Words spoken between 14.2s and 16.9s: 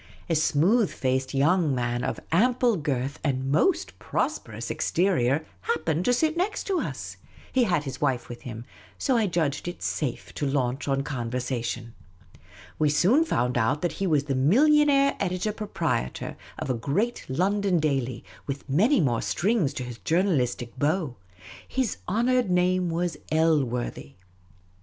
the millionaire editor proprietor of a